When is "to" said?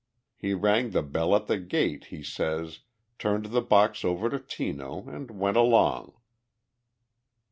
4.31-4.39